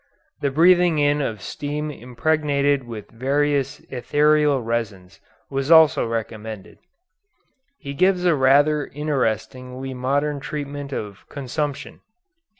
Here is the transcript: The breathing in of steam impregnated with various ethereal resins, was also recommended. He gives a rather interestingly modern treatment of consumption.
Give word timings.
The 0.39 0.49
breathing 0.49 0.97
in 0.97 1.21
of 1.21 1.43
steam 1.43 1.91
impregnated 1.91 2.85
with 2.85 3.11
various 3.11 3.81
ethereal 3.91 4.59
resins, 4.59 5.19
was 5.47 5.69
also 5.69 6.07
recommended. 6.07 6.79
He 7.77 7.93
gives 7.93 8.25
a 8.25 8.33
rather 8.33 8.87
interestingly 8.87 9.93
modern 9.93 10.39
treatment 10.39 10.91
of 10.91 11.29
consumption. 11.29 12.01